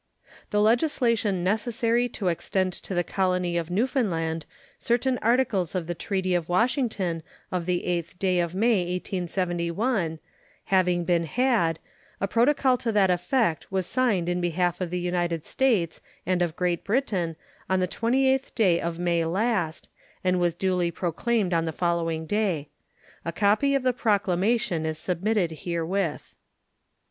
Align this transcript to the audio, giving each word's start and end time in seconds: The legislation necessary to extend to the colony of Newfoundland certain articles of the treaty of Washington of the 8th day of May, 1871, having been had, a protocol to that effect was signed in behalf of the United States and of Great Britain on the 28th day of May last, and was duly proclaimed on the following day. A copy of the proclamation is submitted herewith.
The 0.49 0.61
legislation 0.61 1.43
necessary 1.43 2.09
to 2.09 2.27
extend 2.29 2.73
to 2.73 2.95
the 2.95 3.03
colony 3.03 3.55
of 3.55 3.69
Newfoundland 3.69 4.47
certain 4.79 5.19
articles 5.19 5.75
of 5.75 5.85
the 5.85 5.93
treaty 5.93 6.33
of 6.33 6.49
Washington 6.49 7.21
of 7.51 7.67
the 7.67 7.83
8th 7.85 8.17
day 8.17 8.39
of 8.39 8.55
May, 8.55 8.93
1871, 8.97 10.17
having 10.65 11.05
been 11.05 11.25
had, 11.25 11.77
a 12.19 12.27
protocol 12.27 12.77
to 12.79 12.91
that 12.91 13.11
effect 13.11 13.71
was 13.71 13.85
signed 13.85 14.27
in 14.27 14.41
behalf 14.41 14.81
of 14.81 14.89
the 14.89 14.99
United 14.99 15.45
States 15.45 16.01
and 16.25 16.41
of 16.41 16.55
Great 16.55 16.83
Britain 16.83 17.35
on 17.69 17.79
the 17.79 17.87
28th 17.87 18.55
day 18.55 18.81
of 18.81 18.97
May 18.97 19.23
last, 19.23 19.87
and 20.23 20.39
was 20.39 20.55
duly 20.55 20.89
proclaimed 20.89 21.53
on 21.53 21.65
the 21.65 21.71
following 21.71 22.25
day. 22.25 22.69
A 23.23 23.31
copy 23.31 23.75
of 23.75 23.83
the 23.83 23.93
proclamation 23.93 24.83
is 24.83 24.97
submitted 24.97 25.51
herewith. 25.51 26.33